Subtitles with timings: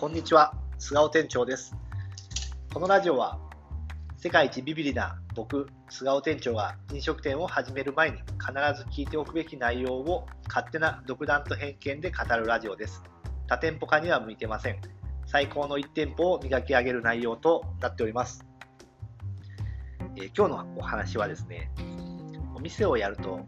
[0.00, 1.74] こんにちは、菅尾店長です。
[2.72, 3.36] このラジオは、
[4.16, 13.02] 世界一ビビリな僕、菅尾店長が飲食店を始める前に必ず聞いておくべき内容を勝手な独断と偏見で語るラジオです。
[13.48, 14.80] 多店舗化には向いてません。
[15.26, 18.46] 最高の1店舗を磨き上げる内容となっております。
[20.14, 21.72] えー今日のお話はですね、
[22.54, 23.40] お店をやると、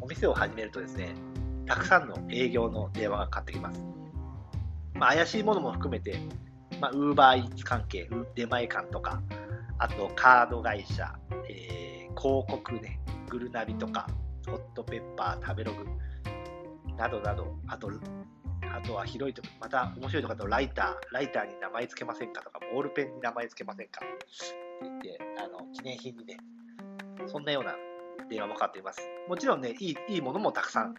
[0.00, 1.14] お店を始めるとですね、
[1.64, 3.97] たくさんの営業の電話がかかってきます。
[4.98, 6.18] まあ、怪しいものも含めて、
[6.80, 9.22] まあ、ウーバーイーツ関係、出前館とか、
[9.78, 11.14] あとカード会社、
[11.48, 11.88] えー
[12.20, 12.98] 広告ね、
[13.28, 14.08] グルナビとか、
[14.48, 15.84] ホットペッパー、食べログ
[16.96, 17.88] などなど、あと、
[18.74, 24.26] あとは広いとこ、また面白いところだとライター、ライターに名前つけませんかとか、ボールペンに名前つけませんかって
[24.82, 26.36] 言って、あの記念品にね、
[27.28, 27.76] そんなような
[28.28, 29.00] 電話もかかっています。
[29.28, 30.94] もちろんね、いいいいものもたくさん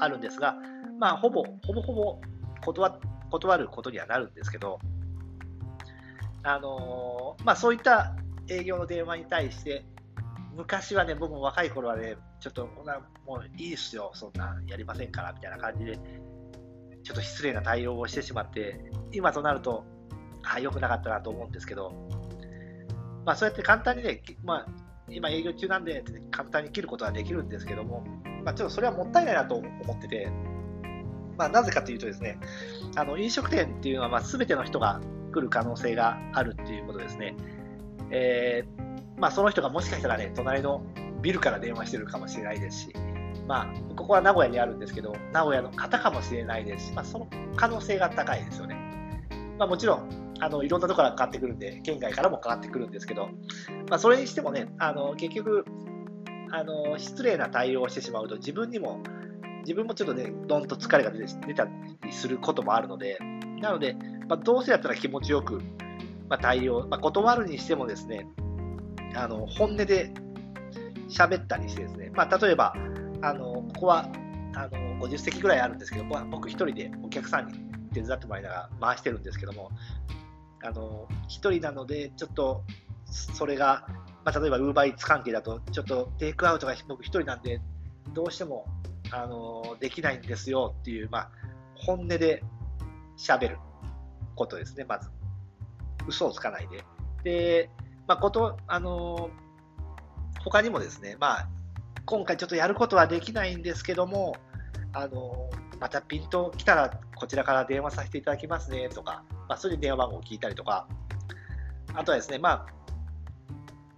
[0.00, 0.56] あるんですが、
[0.98, 2.20] まあ、ほぼ、ほぼほぼ
[2.64, 4.78] 断っ断ることにはなるんですけど、
[6.42, 8.14] あのーまあ、そういった
[8.48, 9.84] 営業の電話に対して、
[10.56, 15.98] 昔はね、僕も若い頃はね、ちょっと、こんなもういいっすよ、そんなやりませんからみたいな感じで、
[17.02, 18.80] ちょっと失礼な対応をしてしまって、
[19.12, 19.84] 今となると、
[20.42, 21.92] あ良くなかったなと思うんですけど、
[23.24, 24.66] まあ、そうやって簡単にね、まあ、
[25.08, 28.04] 今営業中なんで、簡単に切ることはできるんですけども、
[28.44, 30.28] まあ、ちょっとそれはもったいないなと思ってて、
[31.36, 32.38] まあ、なぜかというとですね、
[32.96, 35.00] あの飲食店っていうのは、まあ、全ての人が
[35.32, 37.36] 来る可能性があるっていうことですね。
[38.10, 40.82] えーまあ、その人がもしかしたらね、隣の
[41.22, 42.92] ビルから電話してるかもしれないですし、
[43.46, 48.76] まあ、ここは名古屋にあるんですけど、名古屋の方かもしれないですし、まあ、その可能性が高いですよね。
[49.58, 53.30] ま、もちろん、あのいろんなところからかかってくるんで、県外からもかかってくるんですけど、
[53.88, 55.64] まあ、それにしてもね、あの結局
[56.50, 59.00] あの、失礼な対応をしてしまうと、自分にも、
[59.66, 61.64] 自分もちょっとね、どんと疲れが出た
[62.04, 63.18] りすることもあるので、
[63.60, 63.96] なので、
[64.28, 65.60] まあ、どうせやったら気持ちよく、
[66.28, 68.28] まあ、対応、まあ、断るにしてもですね、
[69.16, 70.12] あの本音で
[71.08, 72.74] 喋ったりしてですね、まあ、例えば、
[73.22, 74.08] あのここは
[74.54, 77.54] あの50席ぐらいあるんですけど、僕一人でお客さんに
[77.92, 79.72] 手伝ってもらいながら回してるんですけども、
[80.62, 82.62] あの一人なので、ちょっと
[83.10, 83.84] それが、
[84.24, 87.60] まあ、例えばウーバーイーツ関係だと、ちょっとテイクアウトが僕一人なんで、
[88.14, 88.64] どうしても
[89.12, 91.30] あのできないんですよっていう、まあ、
[91.74, 92.42] 本音で
[93.16, 93.58] 喋る
[94.34, 95.10] ことですね、まず。
[96.06, 96.84] 嘘をつかないで。
[97.24, 97.70] で、
[98.06, 99.30] まあ、こと、あの
[100.44, 101.48] 他にもですね、まあ、
[102.04, 104.36] 今回ちょっとやることはできないんですけども、
[104.92, 105.50] あの
[105.80, 110.86] またピント来たらこちらから電話させていただきますねとか、まあ、それで電話番号を聞いたりとか、
[111.94, 112.66] あとはですね、ま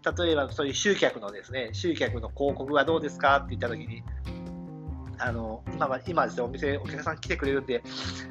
[0.05, 4.03] あ、例えばそういう集客のですね、集客の広告はどうですかって言ったときに、
[5.19, 7.83] あの今は今ですね、お店、お客さん来てくれるんで、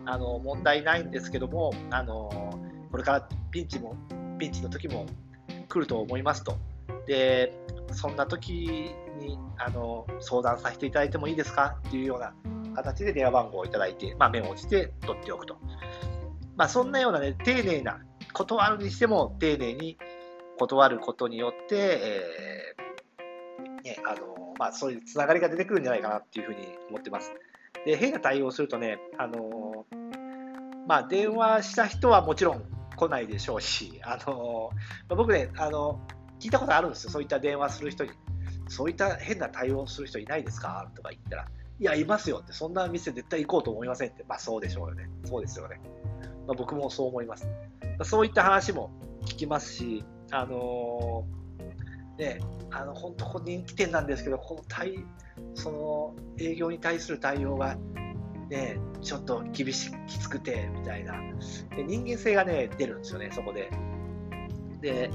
[0.05, 2.59] あの問題ないんですけども、あの
[2.91, 3.95] これからピンチも、
[4.39, 5.05] ピンチの時も
[5.67, 6.57] 来ると思いますと。
[7.05, 7.53] で、
[7.91, 11.77] そんな時にあの相談させていただいてもいいですか？
[11.87, 12.33] っていうような
[12.75, 15.57] 形で電話番号をいただいて、まあ、メモをして取っておくと。
[16.55, 17.99] まあ、そんなようなね、丁寧な、
[18.33, 19.97] 断るにしても丁寧に
[20.57, 22.86] 断ることによって、えー
[23.87, 27.31] ね、あのまあ、そういうつながりが出てくるんじゃないかなっていうふうに思ってます。
[27.85, 29.85] で、変な対応するとね、あの
[30.87, 32.63] まあ、電話した人はもちろん
[32.95, 34.71] 来ないでしょうし、あの
[35.09, 35.99] まあ僕ね、あの
[36.39, 38.11] 聞いたことあるんですよ、そういった電話する人に。
[38.69, 40.89] そういった変な対応する人いないですか？
[40.95, 41.47] とか言ったら、
[41.79, 45.09] いや、いますよって、そんな店絶対行こうと思いませんって、まあそうでしょうよね。
[45.23, 45.79] そうですよね。
[46.45, 47.47] まあ、僕もそう思います。
[48.03, 48.91] そういった話も
[49.25, 51.36] 聞きますし、あのー
[52.17, 52.39] ね、
[52.71, 54.95] あの本当、ここ人気店なんですけど、この対
[55.53, 57.77] その営業に対する対応が、
[58.49, 61.13] ね、ちょっと厳しきつくてみたいな
[61.75, 63.69] で、人間性がね、出るんですよね、そこで。
[64.81, 65.11] で、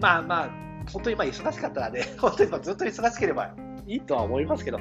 [0.00, 0.50] まあまあ、
[0.90, 3.54] 本当にま忙しかったらね、 本当にずっと忙しければ
[3.86, 4.78] いいとは思いますけど、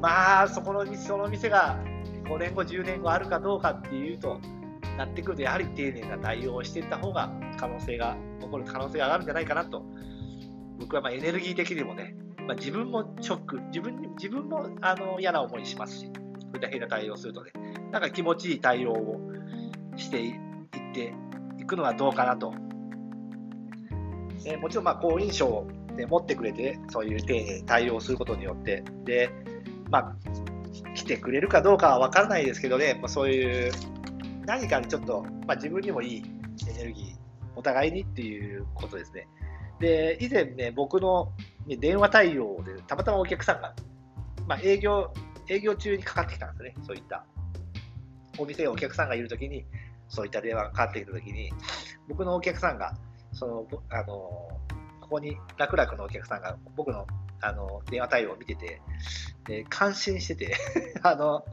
[0.00, 1.78] まあ、そこの店その店が
[2.24, 4.40] 5年後、10年後あるかどうかっていうと、
[4.96, 9.82] なってくると、やはり丁寧な対応をしていった方が、可能性が、起こる可能性が上がるんじゃないかなと、
[10.78, 12.14] 僕はまあエネルギー的にもね、
[12.46, 17.52] まあ、自分もショック、自分自分もあの嫌な思いしますし、そういった変な対応するとね、
[17.92, 19.20] なんか気持ちいい対応を
[19.96, 20.34] していっ
[20.94, 21.14] て
[21.58, 22.54] いくのはどうかなと。
[24.46, 25.66] えーもちろんま好印象を、
[25.96, 29.30] ね、持ってくれて、そういう丁寧に対応することによって、で、
[29.90, 30.16] まあ、
[30.94, 33.72] 来てくれるかどうかは分からないですけどね、まあ、そういう
[34.46, 36.22] 何かにちょっと、まあ、自分にもいい
[36.68, 37.04] エネルギー、
[37.56, 39.28] お互いにっていうことですね。
[39.80, 41.32] で、以前ね、僕の
[41.66, 43.74] 電話対応で、たまたまお客さんが、
[44.46, 45.12] まあ、営業、
[45.48, 47.24] 営業中にかかってきたんですね、そういった。
[48.38, 49.64] お店お客さんがいるときに、
[50.08, 51.52] そういった電話がかかってきたときに、
[52.08, 52.94] 僕のお客さんが、
[53.32, 54.06] その、あの、
[55.00, 57.06] ここに楽々のお客さんが僕の
[57.40, 58.80] あの電話対応を見てて、
[59.46, 60.56] で感心してて
[61.02, 61.44] あの、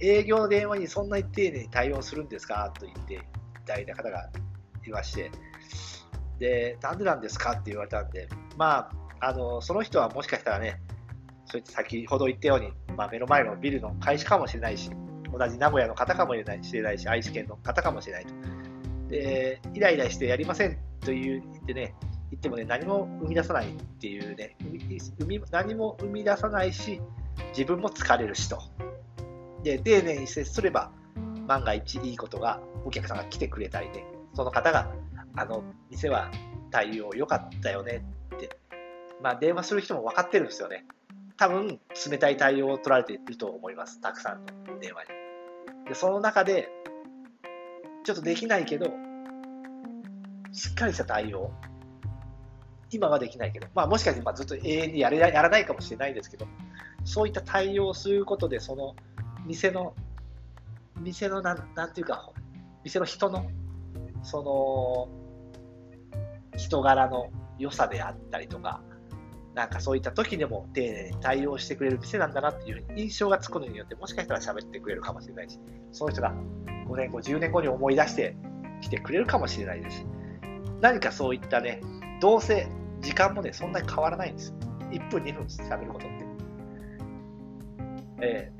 [0.00, 2.72] 営業の電話にそんなに丁寧に対応するんですか？
[2.78, 3.18] と言ってい
[3.66, 4.30] ただいた方が
[4.86, 5.30] いまして、
[6.40, 8.90] で、なんでなんですかって言われたんで、ま
[9.20, 10.80] あ、あの、その人はもしかしたらね、
[11.44, 14.90] そういった先ほど言ったように、まあ、目の前のビルの会社かもしれないし、
[15.32, 18.34] 同じ名古屋の方かもしれないし、愛知県の方かもしれないと。
[19.08, 21.94] で、イライラしてやりませんという言ってね、
[22.30, 24.56] 言ってもね、何も生み出さないっていうね、
[25.50, 27.00] 何も生み出さないし、
[27.50, 28.58] 自分も疲れるしと。
[29.62, 30.92] で、丁寧に接すれば、
[31.46, 34.04] 万が一いいことが、お客さんが来てくれたりね、
[34.34, 34.92] その方が、
[35.36, 36.30] あの、店は
[36.70, 38.04] 対応良かったよね
[38.34, 38.50] って、
[39.22, 40.86] まあ、電話する人も分かってるんですよね。
[41.36, 41.80] 多分、
[42.10, 44.00] 冷たい対応を取られていると思います。
[44.00, 45.88] たくさんの電話に。
[45.88, 46.68] で、その中で、
[48.04, 48.86] ちょっとできないけど、
[50.52, 51.50] しっかりした対応。
[52.90, 56.46] 今はできないけど、まあ、もしかしてまあずっと永遠にやれやらないかもしれないですけど、
[57.04, 58.96] そういった対応をすることで、その
[59.46, 59.94] 店の、
[60.98, 62.30] 店のなん、なんていうか、
[62.84, 63.46] 店の人の、
[64.22, 65.19] その、
[66.60, 68.82] 人柄の良さであったりとか、
[69.54, 75.58] なんかそういった時でも丁寧に対応してくれる店なんだなっていう印象がつくのによって、もしかしたら喋ってくれるかもしれないし、
[75.90, 76.34] その人が
[76.86, 78.36] 5年後、10年後に思い出して
[78.80, 80.04] きてくれるかもしれないです。
[80.80, 81.80] 何かそういったね、
[82.20, 82.68] どうせ
[83.00, 84.56] 時間もね、そんなに変わらないんですよ。
[84.90, 86.24] 1分、2分喋ることって。
[88.22, 88.52] え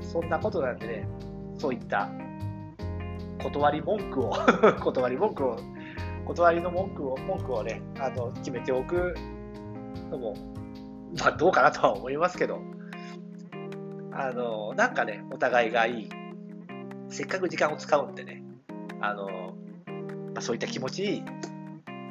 [0.00, 1.08] ー、そんなことなんでね、
[1.58, 2.10] そういった
[3.42, 4.32] 断り文句を
[4.80, 5.56] 断り文句を、
[6.24, 9.14] 断りの文句を、文句をね、あの、決めておく
[10.10, 10.34] のも、
[11.18, 12.60] まあどうかなとは思いますけど、
[14.12, 16.08] あの、なんかね、お互いがいい。
[17.08, 18.42] せっかく時間を使うんでね、
[19.00, 21.22] あの、まあ、そういった気持ちいい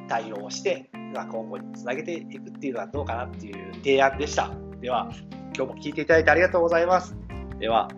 [0.07, 4.51] 対応をして、今後につなげていくっていうのはどうかなっていう提案でした。
[4.81, 5.09] では、
[5.55, 7.15] 今日も聞いていただいてありがとうございます。
[7.59, 7.89] では、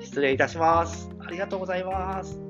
[0.00, 1.10] 失礼いたします。
[1.20, 2.45] ありがとうございます。